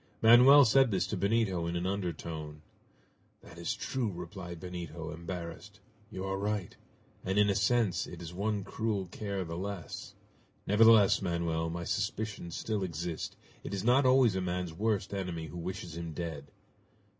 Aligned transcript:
Manoel 0.23 0.65
said 0.65 0.89
this 0.89 1.05
to 1.05 1.15
Benito 1.15 1.67
in 1.67 1.75
an 1.75 1.85
undertone. 1.85 2.63
"That 3.41 3.59
is 3.59 3.75
true!" 3.75 4.11
replied 4.11 4.59
Benito, 4.59 5.11
embarrassed. 5.11 5.79
"You 6.09 6.25
are 6.25 6.39
right, 6.39 6.75
and 7.23 7.37
in 7.37 7.51
a 7.51 7.55
sense 7.55 8.07
it 8.07 8.19
is 8.19 8.33
one 8.33 8.63
cruel 8.63 9.05
care 9.05 9.45
the 9.45 9.55
less! 9.59 10.15
Nevertheless, 10.65 11.21
Manoel, 11.21 11.69
my 11.69 11.83
suspicions 11.83 12.57
still 12.57 12.81
exist! 12.81 13.35
It 13.63 13.75
is 13.75 13.83
not 13.83 14.07
always 14.07 14.35
a 14.35 14.41
man's 14.41 14.73
worst 14.73 15.13
enemy 15.13 15.45
who 15.45 15.57
wishes 15.59 15.95
him 15.95 16.13
dead!" 16.13 16.49